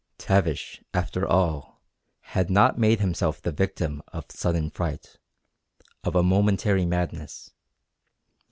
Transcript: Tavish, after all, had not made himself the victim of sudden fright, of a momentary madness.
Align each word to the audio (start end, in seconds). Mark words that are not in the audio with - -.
Tavish, 0.17 0.81
after 0.95 1.27
all, 1.27 1.79
had 2.21 2.49
not 2.49 2.75
made 2.75 2.99
himself 2.99 3.39
the 3.39 3.51
victim 3.51 4.01
of 4.07 4.25
sudden 4.29 4.71
fright, 4.71 5.17
of 6.03 6.15
a 6.15 6.23
momentary 6.23 6.87
madness. 6.87 7.51